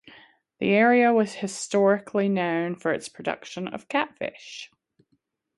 The 0.57 0.69
area 0.69 1.13
was 1.13 1.33
historically 1.35 2.27
known 2.27 2.73
for 2.75 2.91
its 2.91 3.07
production 3.07 3.67
of 3.67 3.87
catfish. 3.87 4.71